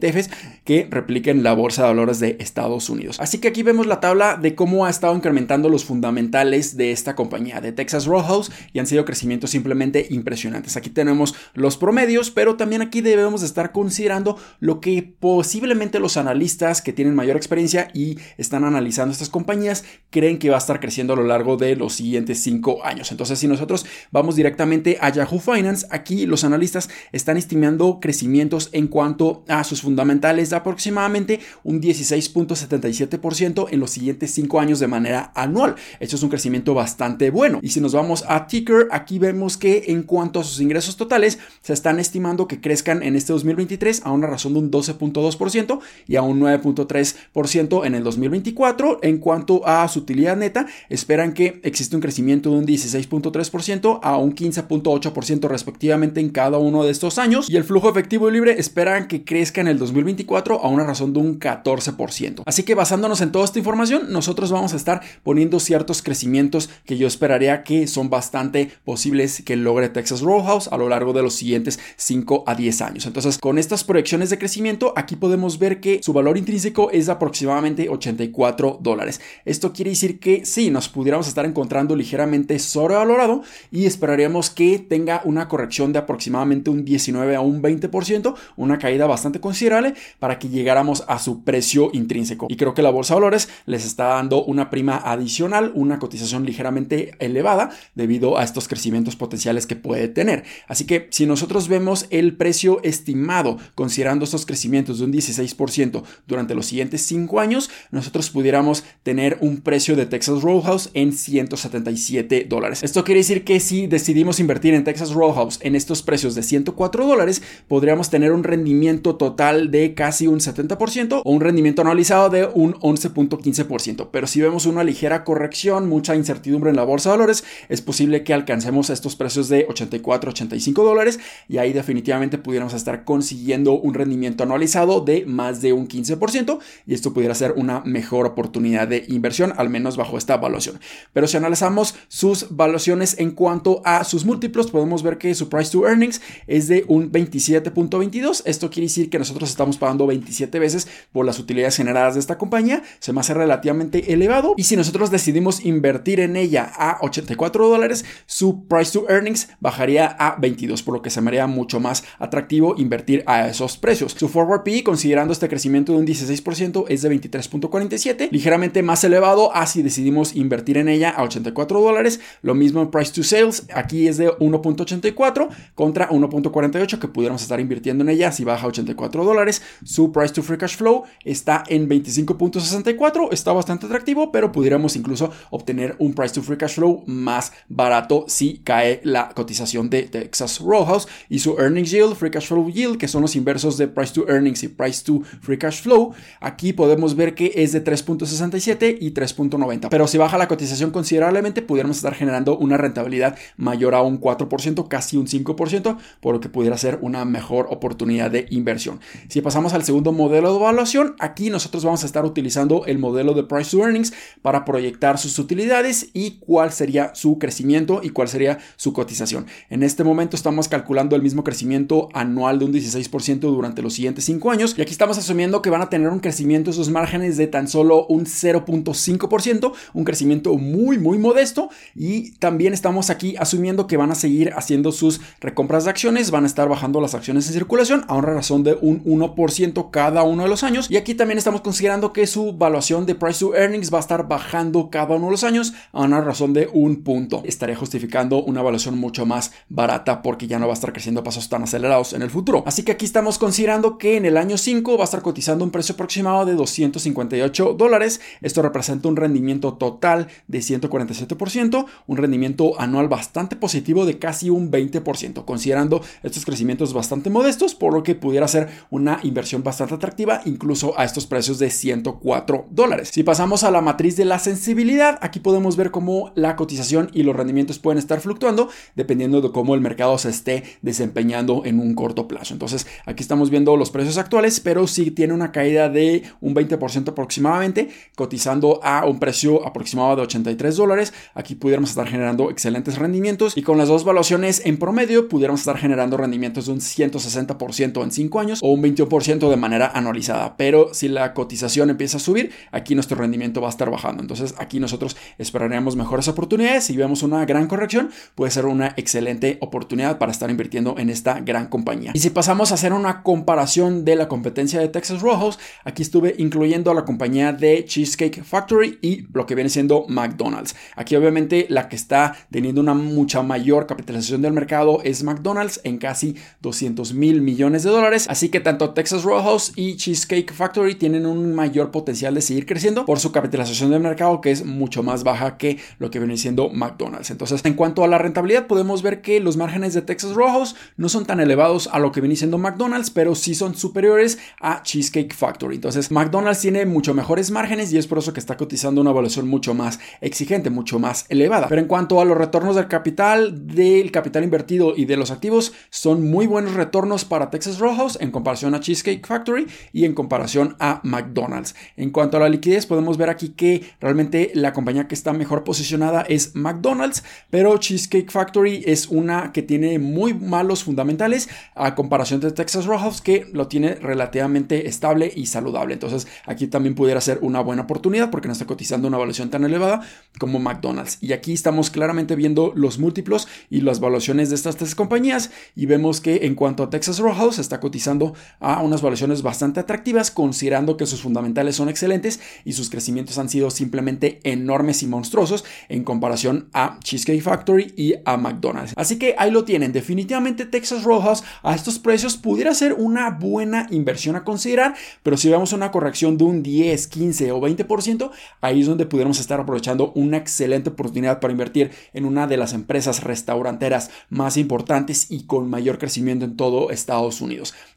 que 0.63 0.87
repliquen 0.89 1.43
la 1.43 1.53
bolsa 1.53 1.83
de 1.83 1.87
valores 1.89 2.19
de 2.19 2.37
Estados 2.39 2.89
Unidos. 2.89 3.19
Así 3.19 3.37
que 3.37 3.47
aquí 3.47 3.61
vemos 3.61 3.85
la 3.85 3.99
tabla 3.99 4.35
de 4.35 4.55
cómo 4.55 4.85
ha 4.85 4.89
estado 4.89 5.15
incrementando 5.15 5.69
los 5.69 5.85
fundamentales 5.85 6.75
de 6.75 6.91
esta 6.91 7.15
compañía 7.15 7.61
de 7.61 7.71
Texas 7.71 8.05
Roadhouse 8.05 8.51
y 8.73 8.79
han 8.79 8.87
sido 8.87 9.05
crecimientos 9.05 9.51
simplemente 9.51 10.07
impresionantes. 10.09 10.75
Aquí 10.75 10.89
tenemos 10.89 11.35
los 11.53 11.77
promedios, 11.77 12.31
pero 12.31 12.55
también 12.55 12.81
aquí 12.81 13.01
debemos 13.01 13.43
estar 13.43 13.71
considerando 13.71 14.37
lo 14.59 14.81
que 14.81 15.15
posiblemente 15.19 15.99
los 15.99 16.17
analistas 16.17 16.81
que 16.81 16.93
tienen 16.93 17.15
mayor 17.15 17.35
experiencia 17.37 17.89
y 17.93 18.17
están 18.37 18.63
analizando 18.63 19.11
estas 19.11 19.29
compañías 19.29 19.85
creen 20.09 20.39
que 20.39 20.49
va 20.49 20.55
a 20.55 20.59
estar 20.59 20.79
creciendo 20.79 21.13
a 21.13 21.17
lo 21.17 21.23
largo 21.23 21.57
de 21.57 21.75
los 21.75 21.93
siguientes 21.93 22.41
cinco 22.41 22.83
años. 22.83 23.11
Entonces, 23.11 23.39
si 23.39 23.47
nosotros 23.47 23.85
vamos 24.11 24.35
directamente 24.35 24.97
a 24.99 25.09
Yahoo 25.09 25.39
Finance, 25.39 25.85
aquí 25.91 26.25
los 26.25 26.43
analistas 26.43 26.89
están 27.11 27.37
estimando 27.37 27.99
crecimientos 27.99 28.69
en 28.71 28.87
cuanto 28.95 29.43
a 29.49 29.65
sus 29.65 29.81
fundamentales 29.81 30.51
de 30.51 30.55
aproximadamente 30.55 31.41
un 31.65 31.81
16.77% 31.81 33.67
en 33.69 33.79
los 33.81 33.91
siguientes 33.91 34.31
cinco 34.31 34.61
años 34.61 34.79
de 34.79 34.87
manera 34.87 35.33
anual. 35.35 35.75
Esto 35.99 36.15
es 36.15 36.23
un 36.23 36.29
crecimiento 36.29 36.73
bastante 36.73 37.29
bueno. 37.29 37.59
Y 37.61 37.71
si 37.71 37.81
nos 37.81 37.91
vamos 37.91 38.23
a 38.29 38.47
Ticker, 38.47 38.87
aquí 38.91 39.19
vemos 39.19 39.57
que 39.57 39.83
en 39.87 40.03
cuanto 40.03 40.39
a 40.39 40.45
sus 40.45 40.61
ingresos 40.61 40.95
totales, 40.95 41.39
se 41.59 41.73
están 41.73 41.99
estimando 41.99 42.47
que 42.47 42.61
crezcan 42.61 43.03
en 43.03 43.17
este 43.17 43.33
2023 43.33 44.03
a 44.05 44.13
una 44.13 44.27
razón 44.27 44.53
de 44.53 44.59
un 44.59 44.71
12.2% 44.71 45.79
y 46.07 46.15
a 46.15 46.21
un 46.21 46.39
9.3% 46.39 47.85
en 47.85 47.95
el 47.95 48.03
2024. 48.05 48.99
En 49.01 49.17
cuanto 49.17 49.67
a 49.67 49.85
su 49.89 49.99
utilidad 49.99 50.37
neta, 50.37 50.67
esperan 50.87 51.33
que 51.33 51.59
existe 51.63 51.97
un 51.97 52.01
crecimiento 52.01 52.49
de 52.49 52.59
un 52.59 52.65
16.3% 52.65 53.99
a 54.01 54.17
un 54.17 54.33
15.8% 54.33 55.49
respectivamente 55.49 56.21
en 56.21 56.29
cada 56.29 56.59
uno 56.59 56.85
de 56.85 56.91
estos 56.91 57.19
años. 57.19 57.49
Y 57.49 57.57
el 57.57 57.65
flujo 57.65 57.89
efectivo 57.89 58.31
libre 58.31 58.57
esperan 58.85 59.07
que 59.07 59.23
crezca 59.23 59.61
en 59.61 59.67
el 59.67 59.79
2024 59.79 60.61
a 60.61 60.67
una 60.67 60.83
razón 60.83 61.11
de 61.11 61.19
un 61.19 61.39
14%. 61.39 62.43
Así 62.45 62.61
que 62.61 62.75
basándonos 62.75 63.19
en 63.21 63.31
toda 63.31 63.45
esta 63.45 63.57
información, 63.57 64.11
nosotros 64.11 64.51
vamos 64.51 64.73
a 64.73 64.75
estar 64.75 65.01
poniendo 65.23 65.59
ciertos 65.59 66.03
crecimientos 66.03 66.69
que 66.85 66.95
yo 66.95 67.07
esperaría 67.07 67.63
que 67.63 67.87
son 67.87 68.11
bastante 68.11 68.69
posibles 68.83 69.41
que 69.43 69.55
logre 69.55 69.89
Texas 69.89 70.21
Roadhouse 70.21 70.67
a 70.67 70.77
lo 70.77 70.87
largo 70.87 71.13
de 71.13 71.23
los 71.23 71.33
siguientes 71.33 71.79
5 71.95 72.43
a 72.45 72.53
10 72.53 72.81
años. 72.81 73.05
Entonces, 73.07 73.39
con 73.39 73.57
estas 73.57 73.83
proyecciones 73.83 74.29
de 74.29 74.37
crecimiento, 74.37 74.93
aquí 74.95 75.15
podemos 75.15 75.57
ver 75.57 75.79
que 75.79 76.01
su 76.03 76.13
valor 76.13 76.37
intrínseco 76.37 76.91
es 76.91 77.07
de 77.07 77.13
aproximadamente 77.13 77.89
84 77.89 78.77
dólares. 78.81 79.19
Esto 79.45 79.73
quiere 79.73 79.89
decir 79.89 80.19
que 80.19 80.45
sí, 80.45 80.69
nos 80.69 80.89
pudiéramos 80.89 81.27
estar 81.27 81.45
encontrando 81.45 81.95
ligeramente 81.95 82.59
sobrevalorado 82.59 83.41
y 83.71 83.87
esperaríamos 83.87 84.51
que 84.51 84.77
tenga 84.77 85.21
una 85.25 85.47
corrección 85.47 85.91
de 85.91 85.97
aproximadamente 85.97 86.69
un 86.69 86.85
19 86.85 87.35
a 87.35 87.41
un 87.41 87.63
20%, 87.63 88.35
una 88.65 88.79
caída 88.79 89.07
bastante 89.07 89.39
considerable 89.39 89.93
para 90.19 90.39
que 90.39 90.49
llegáramos 90.49 91.03
a 91.07 91.19
su 91.19 91.43
precio 91.43 91.89
intrínseco. 91.93 92.47
Y 92.49 92.57
creo 92.57 92.73
que 92.73 92.81
la 92.81 92.89
bolsa 92.89 93.13
de 93.13 93.21
valores 93.21 93.49
les 93.65 93.85
está 93.85 94.05
dando 94.05 94.43
una 94.43 94.69
prima 94.69 94.97
adicional, 94.97 95.71
una 95.75 95.99
cotización 95.99 96.45
ligeramente 96.45 97.13
elevada 97.19 97.69
debido 97.95 98.37
a 98.37 98.43
estos 98.43 98.67
crecimientos 98.67 99.15
potenciales 99.15 99.67
que 99.67 99.75
puede 99.75 100.07
tener. 100.07 100.43
Así 100.67 100.85
que 100.85 101.07
si 101.11 101.25
nosotros 101.25 101.67
vemos 101.67 102.07
el 102.09 102.35
precio 102.35 102.81
estimado 102.83 103.57
considerando 103.75 104.25
estos 104.25 104.45
crecimientos 104.45 104.99
de 104.99 105.05
un 105.05 105.13
16% 105.13 106.03
durante 106.27 106.55
los 106.55 106.65
siguientes 106.65 107.01
5 107.03 107.39
años, 107.39 107.69
nosotros 107.91 108.29
pudiéramos 108.29 108.83
tener 109.03 109.37
un 109.41 109.61
precio 109.61 109.95
de 109.95 110.05
Texas 110.05 110.41
Roadhouse 110.41 110.89
en 110.93 111.13
177 111.13 112.45
dólares. 112.49 112.83
Esto 112.83 113.03
quiere 113.03 113.19
decir 113.19 113.43
que 113.43 113.59
si 113.59 113.87
decidimos 113.87 114.39
invertir 114.39 114.73
en 114.73 114.83
Texas 114.83 115.11
Roadhouse 115.11 115.59
en 115.61 115.75
estos 115.75 116.01
precios 116.01 116.35
de 116.35 116.43
104 116.43 117.05
dólares, 117.05 117.41
podríamos 117.67 118.09
tener 118.09 118.31
un 118.31 118.43
rendimiento 118.55 119.17
total 119.17 119.69
de 119.69 119.93
casi 119.93 120.27
un 120.27 120.39
70% 120.39 121.21
o 121.23 121.31
un 121.31 121.41
rendimiento 121.41 121.81
anualizado 121.81 122.29
de 122.29 122.47
un 122.53 122.73
11.15%. 122.75 124.07
Pero 124.11 124.27
si 124.27 124.39
vemos 124.41 124.65
una 124.65 124.83
ligera 124.83 125.25
corrección, 125.25 125.89
mucha 125.89 126.15
incertidumbre 126.15 126.69
en 126.69 126.77
la 126.77 126.85
bolsa 126.85 127.09
de 127.09 127.17
valores, 127.17 127.43
es 127.67 127.81
posible 127.81 128.23
que 128.23 128.33
alcancemos 128.33 128.89
estos 128.89 129.17
precios 129.17 129.49
de 129.49 129.65
84, 129.69 130.31
85 130.31 130.83
dólares 130.83 131.19
y 131.49 131.57
ahí 131.57 131.73
definitivamente 131.73 132.37
pudiéramos 132.37 132.73
estar 132.73 133.03
consiguiendo 133.03 133.73
un 133.73 133.93
rendimiento 133.93 134.43
anualizado 134.43 135.01
de 135.01 135.25
más 135.25 135.61
de 135.61 135.73
un 135.73 135.89
15% 135.89 136.59
y 136.87 136.93
esto 136.93 137.13
pudiera 137.13 137.35
ser 137.35 137.53
una 137.57 137.81
mejor 137.81 138.25
oportunidad 138.25 138.87
de 138.87 139.03
inversión, 139.09 139.53
al 139.57 139.69
menos 139.69 139.97
bajo 139.97 140.17
esta 140.17 140.35
evaluación. 140.35 140.79
Pero 141.11 141.27
si 141.27 141.35
analizamos 141.35 141.95
sus 142.07 142.47
valuaciones 142.51 143.19
en 143.19 143.31
cuanto 143.31 143.81
a 143.83 144.05
sus 144.05 144.23
múltiplos, 144.23 144.71
podemos 144.71 145.03
ver 145.03 145.17
que 145.17 145.35
su 145.35 145.49
price 145.49 145.71
to 145.71 145.85
earnings 145.85 146.21
es 146.47 146.69
de 146.69 146.85
un 146.87 147.11
27.22. 147.11 148.43
Esto 148.45 148.69
quiere 148.69 148.87
decir 148.87 149.09
que 149.09 149.19
nosotros 149.19 149.49
estamos 149.49 149.77
pagando 149.77 150.07
27 150.07 150.59
veces 150.59 150.87
por 151.11 151.25
las 151.25 151.39
utilidades 151.39 151.75
generadas 151.75 152.13
de 152.13 152.19
esta 152.19 152.37
compañía. 152.37 152.83
Se 152.99 153.13
me 153.13 153.19
hace 153.19 153.33
relativamente 153.33 154.13
elevado. 154.13 154.53
Y 154.57 154.63
si 154.63 154.75
nosotros 154.75 155.11
decidimos 155.11 155.65
invertir 155.65 156.19
en 156.19 156.35
ella 156.35 156.71
a 156.75 156.99
84 157.01 157.67
dólares, 157.67 158.05
su 158.25 158.67
price 158.67 158.91
to 158.91 159.09
earnings 159.09 159.49
bajaría 159.59 160.07
a 160.07 160.35
22, 160.37 160.83
por 160.83 160.95
lo 160.95 161.01
que 161.01 161.09
se 161.09 161.21
me 161.21 161.29
haría 161.29 161.47
mucho 161.47 161.79
más 161.79 162.03
atractivo 162.19 162.75
invertir 162.77 163.23
a 163.25 163.47
esos 163.47 163.77
precios. 163.77 164.13
Su 164.17 164.29
forward 164.29 164.63
PE, 164.63 164.83
considerando 164.83 165.33
este 165.33 165.49
crecimiento 165.49 165.91
de 165.91 165.99
un 165.99 166.07
16%, 166.07 166.85
es 166.89 167.01
de 167.01 167.11
23.47, 167.11 168.29
ligeramente 168.31 168.83
más 168.83 169.03
elevado 169.03 169.55
a 169.55 169.65
si 169.65 169.81
decidimos 169.81 170.35
invertir 170.35 170.77
en 170.77 170.89
ella 170.89 171.09
a 171.09 171.23
84 171.23 171.81
dólares. 171.81 172.19
Lo 172.41 172.53
mismo 172.53 172.81
en 172.81 172.91
price 172.91 173.13
to 173.13 173.23
sales, 173.23 173.65
aquí 173.73 174.07
es 174.07 174.17
de 174.17 174.29
1.84 174.29 175.49
contra 175.73 176.09
1.48 176.09 176.99
que 176.99 177.07
pudiéramos 177.07 177.41
estar 177.41 177.59
invirtiendo 177.59 178.03
en 178.03 178.09
ella 178.09 178.31
casi 178.35 178.43
baja 178.43 178.65
a 178.65 178.67
84 178.67 179.23
dólares. 179.23 179.61
Su 179.85 180.11
price 180.11 180.33
to 180.33 180.43
free 180.43 180.57
cash 180.57 180.75
flow 180.75 181.03
está 181.23 181.63
en 181.67 181.87
25.64, 181.87 183.29
está 183.31 183.53
bastante 183.53 183.85
atractivo, 183.85 184.29
pero 184.33 184.51
pudiéramos 184.51 184.97
incluso 184.97 185.31
obtener 185.51 185.95
un 185.99 186.13
price 186.13 186.33
to 186.33 186.41
free 186.41 186.57
cash 186.57 186.75
flow 186.75 187.03
más 187.05 187.53
barato 187.69 188.25
si 188.27 188.57
cae 188.57 188.99
la 189.03 189.29
cotización 189.29 189.89
de 189.89 190.03
Texas 190.03 190.59
Roadhouse 190.59 191.07
y 191.29 191.39
su 191.39 191.57
earnings 191.57 191.91
yield, 191.91 192.15
free 192.15 192.29
cash 192.29 192.47
flow 192.47 192.69
yield, 192.69 192.97
que 192.97 193.07
son 193.07 193.21
los 193.21 193.37
inversos 193.37 193.77
de 193.77 193.87
price 193.87 194.13
to 194.13 194.27
earnings 194.27 194.63
y 194.63 194.67
price 194.67 195.01
to 195.05 195.21
free 195.41 195.57
cash 195.57 195.81
flow. 195.81 196.13
Aquí 196.41 196.73
podemos 196.73 197.15
ver 197.15 197.35
que 197.35 197.53
es 197.55 197.71
de 197.71 197.81
3.67 197.81 198.97
y 198.99 199.13
3.90, 199.13 199.87
pero 199.89 200.07
si 200.07 200.17
baja 200.17 200.37
la 200.37 200.49
cotización 200.49 200.91
considerablemente, 200.91 201.61
pudiéramos 201.61 201.97
estar 201.97 202.13
generando 202.13 202.57
una 202.57 202.75
rentabilidad 202.75 203.37
mayor 203.55 203.95
a 203.95 204.01
un 204.01 204.19
4%, 204.19 204.89
casi 204.89 205.15
un 205.15 205.27
5%, 205.27 205.97
por 206.19 206.33
lo 206.35 206.41
que 206.41 206.49
pudiera 206.49 206.77
ser 206.77 206.99
una 207.01 207.23
mejor 207.23 207.67
oportunidad 207.69 208.24
de 208.29 208.45
inversión. 208.49 208.99
Si 209.27 209.41
pasamos 209.41 209.73
al 209.73 209.83
segundo 209.83 210.11
modelo 210.11 210.51
de 210.51 210.57
evaluación, 210.57 211.15
aquí 211.19 211.49
nosotros 211.49 211.83
vamos 211.83 212.03
a 212.03 212.05
estar 212.05 212.25
utilizando 212.25 212.85
el 212.85 212.97
modelo 212.97 213.33
de 213.33 213.43
price 213.43 213.71
to 213.71 213.83
earnings 213.83 214.13
para 214.41 214.65
proyectar 214.65 215.17
sus 215.17 215.37
utilidades 215.39 216.09
y 216.13 216.39
cuál 216.39 216.71
sería 216.71 217.13
su 217.15 217.37
crecimiento 217.39 218.01
y 218.03 218.09
cuál 218.09 218.27
sería 218.27 218.59
su 218.75 218.93
cotización. 218.93 219.45
En 219.69 219.83
este 219.83 220.03
momento 220.03 220.35
estamos 220.35 220.67
calculando 220.67 221.15
el 221.15 221.21
mismo 221.21 221.43
crecimiento 221.43 222.09
anual 222.13 222.59
de 222.59 222.65
un 222.65 222.73
16% 222.73 223.39
durante 223.39 223.81
los 223.81 223.93
siguientes 223.93 224.25
5 224.25 224.51
años 224.51 224.75
y 224.77 224.81
aquí 224.81 224.91
estamos 224.91 225.17
asumiendo 225.17 225.61
que 225.61 225.69
van 225.69 225.81
a 225.81 225.89
tener 225.89 226.09
un 226.09 226.19
crecimiento 226.19 226.71
de 226.71 226.77
sus 226.77 226.89
márgenes 226.89 227.37
de 227.37 227.47
tan 227.47 227.67
solo 227.67 228.05
un 228.07 228.25
0.5%, 228.25 229.73
un 229.93 230.03
crecimiento 230.03 230.53
muy 230.55 230.97
muy 230.97 231.17
modesto 231.17 231.69
y 231.95 232.31
también 232.37 232.73
estamos 232.73 233.09
aquí 233.09 233.35
asumiendo 233.37 233.87
que 233.87 233.97
van 233.97 234.11
a 234.11 234.15
seguir 234.15 234.53
haciendo 234.55 234.91
sus 234.91 235.21
recompras 235.39 235.85
de 235.85 235.89
acciones, 235.91 236.31
van 236.31 236.43
a 236.43 236.47
estar 236.47 236.67
bajando 236.69 237.01
las 237.01 237.15
acciones 237.15 237.47
en 237.47 237.53
circulación 237.53 238.03
a 238.15 238.19
una 238.19 238.33
razón 238.33 238.63
de 238.63 238.77
un 238.81 239.03
1% 239.03 239.91
cada 239.91 240.23
uno 240.23 240.43
de 240.43 240.49
los 240.49 240.63
años 240.63 240.89
y 240.89 240.97
aquí 240.97 241.15
también 241.15 241.37
estamos 241.37 241.61
considerando 241.61 242.13
que 242.13 242.27
su 242.27 242.53
valuación 242.53 243.05
de 243.05 243.15
price 243.15 243.39
to 243.39 243.55
earnings 243.55 243.93
va 243.93 243.97
a 243.97 244.01
estar 244.01 244.27
bajando 244.27 244.89
cada 244.89 245.15
uno 245.15 245.25
de 245.25 245.31
los 245.31 245.43
años 245.43 245.73
a 245.91 246.01
una 246.01 246.21
razón 246.21 246.53
de 246.53 246.69
un 246.71 247.03
punto. 247.03 247.41
Estaría 247.45 247.75
justificando 247.75 248.43
una 248.43 248.61
evaluación 248.61 248.97
mucho 248.97 249.25
más 249.25 249.51
barata 249.69 250.21
porque 250.21 250.47
ya 250.47 250.59
no 250.59 250.67
va 250.67 250.73
a 250.73 250.75
estar 250.75 250.93
creciendo 250.93 251.21
a 251.21 251.23
pasos 251.23 251.49
tan 251.49 251.63
acelerados 251.63 252.13
en 252.13 252.21
el 252.21 252.29
futuro. 252.29 252.63
Así 252.65 252.83
que 252.83 252.93
aquí 252.93 253.05
estamos 253.05 253.37
considerando 253.37 253.97
que 253.97 254.17
en 254.17 254.25
el 254.25 254.37
año 254.37 254.57
5 254.57 254.97
va 254.97 255.03
a 255.03 255.05
estar 255.05 255.21
cotizando 255.21 255.63
un 255.63 255.71
precio 255.71 255.93
aproximado 255.93 256.45
de 256.45 256.53
258 256.53 257.73
dólares. 257.77 258.21
Esto 258.41 258.61
representa 258.61 259.07
un 259.07 259.15
rendimiento 259.15 259.73
total 259.73 260.27
de 260.47 260.59
147%, 260.59 261.85
un 262.07 262.17
rendimiento 262.17 262.79
anual 262.79 263.07
bastante 263.07 263.55
positivo 263.55 264.05
de 264.05 264.19
casi 264.19 264.49
un 264.49 264.71
20%, 264.71 265.45
considerando 265.45 266.01
estos 266.23 266.45
crecimientos 266.45 266.93
bastante 266.93 267.29
modestos, 267.29 267.75
por 267.75 267.93
lo 267.93 268.03
que 268.05 268.15
pudiera 268.15 268.47
ser 268.47 268.69
una 268.89 269.19
inversión 269.23 269.63
bastante 269.63 269.95
atractiva 269.95 270.41
incluso 270.45 270.97
a 270.97 271.03
estos 271.03 271.27
precios 271.27 271.59
de 271.59 271.69
104 271.69 272.67
dólares. 272.69 273.09
Si 273.11 273.23
pasamos 273.23 273.65
a 273.65 273.71
la 273.71 273.81
matriz 273.81 274.15
de 274.15 274.23
la 274.23 274.39
sensibilidad, 274.39 275.19
aquí 275.21 275.41
podemos 275.41 275.75
ver 275.75 275.91
cómo 275.91 276.31
la 276.35 276.55
cotización 276.55 277.09
y 277.13 277.23
los 277.23 277.35
rendimientos 277.35 277.79
pueden 277.79 277.99
estar 277.99 278.21
fluctuando 278.21 278.69
dependiendo 278.95 279.41
de 279.41 279.51
cómo 279.51 279.75
el 279.75 279.81
mercado 279.81 280.17
se 280.17 280.29
esté 280.29 280.63
desempeñando 280.81 281.63
en 281.65 281.79
un 281.79 281.95
corto 281.95 282.27
plazo. 282.27 282.53
Entonces, 282.53 282.87
aquí 283.05 283.21
estamos 283.21 283.49
viendo 283.49 283.75
los 283.75 283.91
precios 283.91 284.17
actuales, 284.17 284.59
pero 284.59 284.87
sí 284.87 285.11
tiene 285.11 285.33
una 285.33 285.51
caída 285.51 285.89
de 285.89 286.23
un 286.41 286.55
20% 286.55 287.09
aproximadamente, 287.09 287.89
cotizando 288.15 288.79
a 288.83 289.05
un 289.05 289.19
precio 289.19 289.65
aproximado 289.67 290.15
de 290.15 290.21
83 290.23 290.75
dólares. 290.75 291.13
Aquí 291.33 291.55
pudiéramos 291.55 291.89
estar 291.89 292.07
generando 292.07 292.49
excelentes 292.49 292.97
rendimientos 292.97 293.57
y 293.57 293.63
con 293.63 293.77
las 293.77 293.87
dos 293.87 294.03
valuaciones 294.03 294.61
en 294.65 294.77
promedio 294.77 295.27
pudiéramos 295.27 295.61
estar 295.61 295.77
generando 295.77 296.17
rendimientos 296.17 296.67
de 296.67 296.73
un 296.73 296.79
160% 296.79 297.94
en 298.03 298.11
5 298.11 298.39
años 298.39 298.59
o 298.61 298.71
un 298.71 298.81
21% 298.81 299.49
de 299.49 299.57
manera 299.57 299.91
anualizada. 299.93 300.57
Pero 300.57 300.93
si 300.93 301.07
la 301.07 301.33
cotización 301.33 301.89
empieza 301.89 302.17
a 302.17 302.19
subir, 302.19 302.51
aquí 302.71 302.95
nuestro 302.95 303.17
rendimiento 303.17 303.61
va 303.61 303.67
a 303.67 303.71
estar 303.71 303.89
bajando. 303.89 304.21
Entonces, 304.21 304.55
aquí 304.57 304.79
nosotros 304.79 305.15
esperaríamos 305.37 305.95
mejores 305.95 306.27
oportunidades. 306.27 306.85
Si 306.85 306.97
vemos 306.97 307.23
una 307.23 307.45
gran 307.45 307.67
corrección, 307.67 308.09
puede 308.35 308.51
ser 308.51 308.65
una 308.65 308.93
excelente 308.97 309.57
oportunidad 309.61 310.17
para 310.17 310.31
estar 310.31 310.49
invirtiendo 310.49 310.95
en 310.97 311.09
esta 311.09 311.39
gran 311.39 311.67
compañía. 311.67 312.11
Y 312.13 312.19
si 312.19 312.29
pasamos 312.29 312.71
a 312.71 312.75
hacer 312.75 312.93
una 312.93 313.23
comparación 313.23 314.05
de 314.05 314.15
la 314.15 314.27
competencia 314.27 314.79
de 314.79 314.87
Texas 314.87 315.21
Rojos, 315.21 315.59
aquí 315.83 316.01
estuve 316.01 316.35
incluyendo 316.37 316.91
a 316.91 316.93
la 316.93 317.05
compañía 317.05 317.53
de 317.53 317.85
Cheesecake 317.85 318.43
Factory 318.43 318.99
y 319.01 319.27
lo 319.33 319.45
que 319.45 319.55
viene 319.55 319.69
siendo 319.69 320.05
McDonald's. 320.07 320.75
Aquí 320.95 321.15
obviamente 321.15 321.65
la 321.69 321.89
que 321.89 321.95
está 321.95 322.35
teniendo 322.51 322.81
una 322.81 322.93
mucha 322.93 323.41
mayor 323.41 323.87
capitalización 323.87 324.41
del 324.41 324.53
mercado 324.53 325.01
es 325.03 325.23
McDonald's 325.23 325.81
en 325.83 325.97
casi 325.97 326.35
200 326.61 327.13
mil 327.13 327.41
millones 327.41 327.74
de 327.83 327.89
dólares. 327.89 328.25
Así 328.29 328.49
que 328.49 328.59
tanto 328.59 328.91
Texas 328.91 329.23
Roadhouse 329.23 329.73
y 329.75 329.95
Cheesecake 329.95 330.53
Factory 330.53 330.95
tienen 330.95 331.25
un 331.25 331.53
mayor 331.53 331.91
potencial 331.91 332.33
de 332.35 332.41
seguir 332.41 332.65
creciendo 332.65 333.05
por 333.05 333.19
su 333.19 333.31
capitalización 333.31 333.91
del 333.91 334.01
mercado 334.01 334.41
que 334.41 334.51
es 334.51 334.65
mucho 334.65 335.03
más 335.03 335.23
baja 335.23 335.57
que 335.57 335.79
lo 335.99 336.09
que 336.09 336.19
viene 336.19 336.37
siendo 336.37 336.69
McDonald's. 336.69 337.31
Entonces, 337.31 337.63
en 337.65 337.73
cuanto 337.73 338.03
a 338.03 338.07
la 338.07 338.17
rentabilidad, 338.17 338.67
podemos 338.67 339.01
ver 339.01 339.21
que 339.21 339.39
los 339.39 339.57
márgenes 339.57 339.93
de 339.93 340.01
Texas 340.01 340.33
Roadhouse 340.33 340.75
no 340.97 341.09
son 341.09 341.25
tan 341.25 341.39
elevados 341.39 341.89
a 341.91 341.99
lo 341.99 342.11
que 342.11 342.21
viene 342.21 342.35
siendo 342.35 342.57
McDonald's, 342.57 343.11
pero 343.11 343.35
sí 343.35 343.55
son 343.55 343.75
superiores 343.75 344.37
a 344.59 344.83
Cheesecake 344.83 345.33
Factory. 345.33 345.75
Entonces, 345.75 346.11
McDonald's 346.11 346.61
tiene 346.61 346.85
mucho 346.85 347.13
mejores 347.13 347.51
márgenes 347.51 347.91
y 347.91 347.97
es 347.97 348.07
por 348.07 348.17
eso 348.17 348.33
que 348.33 348.39
está 348.39 348.57
cotizando 348.57 349.01
una 349.01 349.11
evaluación 349.11 349.47
mucho 349.47 349.73
más 349.73 349.99
exigente, 350.21 350.69
mucho 350.69 350.99
más 350.99 351.25
elevada. 351.29 351.67
Pero 351.67 351.81
en 351.81 351.87
cuanto 351.87 352.21
a 352.21 352.25
los 352.25 352.37
retornos 352.37 352.75
del 352.75 352.87
capital, 352.87 353.67
del 353.67 354.11
capital 354.11 354.43
invertido 354.43 354.93
y 354.95 355.05
de 355.05 355.17
los 355.17 355.31
activos, 355.31 355.73
son 355.89 356.29
muy 356.29 356.47
buenos 356.47 356.73
retornos 356.73 357.25
para 357.25 357.49
Texas 357.49 357.64
Roadhouse 357.79 358.17
en 358.21 358.31
comparación 358.31 358.75
a 358.75 358.79
Cheesecake 358.79 359.25
Factory 359.25 359.67
y 359.91 360.05
en 360.05 360.13
comparación 360.13 360.75
a 360.79 361.01
McDonald's. 361.03 361.75
En 361.97 362.11
cuanto 362.11 362.37
a 362.37 362.39
la 362.39 362.49
liquidez, 362.49 362.85
podemos 362.85 363.17
ver 363.17 363.29
aquí 363.29 363.49
que 363.49 363.83
realmente 363.99 364.51
la 364.53 364.73
compañía 364.73 365.07
que 365.07 365.15
está 365.15 365.33
mejor 365.33 365.63
posicionada 365.63 366.21
es 366.21 366.55
McDonald's, 366.55 367.23
pero 367.49 367.77
Cheesecake 367.77 368.31
Factory 368.31 368.83
es 368.85 369.07
una 369.07 369.51
que 369.51 369.61
tiene 369.61 369.99
muy 369.99 370.33
malos 370.33 370.83
fundamentales 370.83 371.49
a 371.75 371.95
comparación 371.95 372.39
de 372.39 372.51
Texas 372.51 372.85
Roadhouse 372.85 373.21
que 373.21 373.47
lo 373.51 373.67
tiene 373.67 373.95
relativamente 373.95 374.87
estable 374.87 375.31
y 375.35 375.47
saludable. 375.47 375.93
Entonces 375.93 376.27
aquí 376.45 376.67
también 376.67 376.95
pudiera 376.95 377.21
ser 377.21 377.39
una 377.41 377.61
buena 377.61 377.83
oportunidad 377.83 378.29
porque 378.29 378.47
no 378.47 378.53
está 378.53 378.65
cotizando 378.65 379.07
una 379.07 379.17
evaluación 379.17 379.49
tan 379.49 379.63
elevada 379.63 380.01
como 380.39 380.59
McDonald's. 380.59 381.17
Y 381.21 381.33
aquí 381.33 381.53
estamos 381.53 381.89
claramente 381.89 382.35
viendo 382.35 382.71
los 382.75 382.99
múltiplos 382.99 383.47
y 383.69 383.81
las 383.81 383.99
valuaciones 383.99 384.49
de 384.49 384.55
estas 384.55 384.77
tres 384.77 384.95
compañías 384.95 385.51
y 385.75 385.85
vemos 385.85 386.21
que 386.21 386.45
en 386.45 386.55
cuanto 386.55 386.83
a 386.83 386.89
Texas 386.89 387.19
Roadhouse 387.19 387.54
está 387.59 387.79
cotizando 387.79 388.33
a 388.59 388.81
unas 388.81 389.01
valuaciones 389.01 389.41
bastante 389.41 389.79
atractivas 389.79 390.31
considerando 390.31 390.97
que 390.97 391.05
sus 391.05 391.21
fundamentales 391.21 391.75
son 391.75 391.89
excelentes 391.89 392.39
y 392.63 392.73
sus 392.73 392.89
crecimientos 392.89 393.37
han 393.37 393.49
sido 393.49 393.69
simplemente 393.71 394.39
enormes 394.43 395.03
y 395.03 395.07
monstruosos 395.07 395.65
en 395.89 396.03
comparación 396.03 396.69
a 396.73 396.99
Cheesecake 397.03 397.41
Factory 397.41 397.93
y 397.95 398.15
a 398.25 398.37
McDonald's. 398.37 398.93
Así 398.95 399.17
que 399.17 399.35
ahí 399.37 399.51
lo 399.51 399.63
tienen. 399.63 399.91
Definitivamente 399.91 400.65
Texas 400.65 401.03
Roadhouse 401.03 401.43
a 401.63 401.75
estos 401.75 401.99
precios 401.99 402.37
pudiera 402.37 402.73
ser 402.73 402.93
una 402.93 403.29
buena 403.29 403.87
inversión 403.91 404.35
a 404.35 404.43
considerar, 404.43 404.95
pero 405.23 405.37
si 405.37 405.49
vemos 405.49 405.73
una 405.73 405.91
corrección 405.91 406.37
de 406.37 406.43
un 406.43 406.63
10, 406.63 407.07
15 407.07 407.51
o 407.51 407.61
20%, 407.61 408.31
ahí 408.61 408.81
es 408.81 408.87
donde 408.87 409.05
pudiéramos 409.05 409.39
estar 409.39 409.59
aprovechando 409.59 410.11
una 410.15 410.37
excelente 410.37 410.89
oportunidad 410.89 411.39
para 411.39 411.51
invertir 411.51 411.91
en 412.13 412.25
una 412.25 412.47
de 412.47 412.57
las 412.57 412.73
empresas 412.73 413.23
restauranteras 413.23 414.09
más 414.29 414.57
importantes 414.57 415.31
y 415.31 415.43
con 415.45 415.69
mayor 415.69 415.97
crecimiento 415.97 416.45
en 416.45 416.55
todo 416.55 416.91
Estados 416.91 417.41
Unidos. 417.41 417.44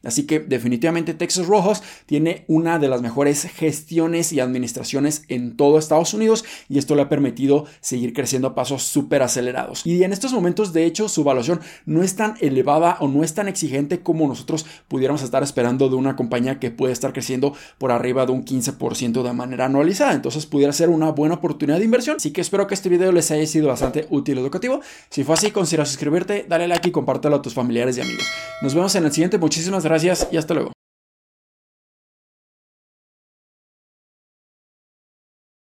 Así 0.03 0.25
que 0.25 0.39
definitivamente 0.39 1.13
Texas 1.13 1.47
Roadhouse 1.47 1.81
tiene 2.05 2.45
una 2.47 2.79
de 2.79 2.87
las 2.87 3.01
mejores 3.01 3.43
gestiones 3.43 4.31
y 4.33 4.39
administraciones 4.39 5.23
en 5.27 5.57
todo 5.57 5.77
Estados 5.77 6.13
Unidos 6.13 6.45
y 6.69 6.77
esto 6.77 6.95
le 6.95 7.01
ha 7.03 7.09
permitido 7.09 7.65
seguir 7.81 8.13
creciendo 8.13 8.49
a 8.49 8.55
pasos 8.55 8.83
súper 8.83 9.21
acelerados. 9.21 9.85
Y 9.85 10.03
en 10.03 10.13
estos 10.13 10.33
momentos, 10.33 10.73
de 10.73 10.85
hecho, 10.85 11.09
su 11.09 11.21
evaluación 11.21 11.59
no 11.85 12.03
es 12.03 12.15
tan 12.15 12.35
elevada 12.39 12.97
o 12.99 13.07
no 13.07 13.23
es 13.23 13.33
tan 13.33 13.47
exigente 13.47 14.01
como 14.01 14.27
nosotros 14.27 14.65
pudiéramos 14.87 15.21
estar 15.23 15.43
esperando 15.43 15.89
de 15.89 15.95
una 15.95 16.15
compañía 16.15 16.59
que 16.59 16.71
puede 16.71 16.93
estar 16.93 17.13
creciendo 17.13 17.53
por 17.77 17.91
arriba 17.91 18.25
de 18.25 18.31
un 18.31 18.45
15% 18.45 19.23
de 19.23 19.33
manera 19.33 19.65
anualizada. 19.65 20.13
Entonces 20.13 20.45
pudiera 20.45 20.73
ser 20.73 20.89
una 20.89 21.11
buena 21.11 21.35
oportunidad 21.35 21.79
de 21.79 21.85
inversión. 21.85 22.17
Así 22.17 22.31
que 22.31 22.41
espero 22.41 22.67
que 22.67 22.75
este 22.75 22.89
video 22.89 23.11
les 23.11 23.31
haya 23.31 23.45
sido 23.45 23.67
bastante 23.67 24.07
útil 24.09 24.37
y 24.37 24.41
educativo. 24.41 24.81
Si 25.09 25.23
fue 25.23 25.35
así, 25.35 25.51
considera 25.51 25.85
suscribirte, 25.85 26.45
dale 26.47 26.67
like 26.67 26.89
y 26.89 26.91
compártelo 26.91 27.37
a 27.37 27.41
tus 27.41 27.53
familiares 27.53 27.97
y 27.97 28.01
amigos. 28.01 28.25
Nos 28.61 28.73
vemos 28.73 28.93
en 28.95 29.05
el 29.05 29.11
siguiente. 29.11 29.38
Muchísimas 29.39 29.83
gracias 29.83 30.27
y 30.31 30.37
hasta 30.37 30.53
luego. 30.53 30.78